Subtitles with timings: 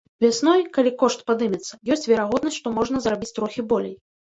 [0.23, 4.01] Вясной, калі кошт падымецца, ёсць верагоднасць, што можна зарабіць трохі болей.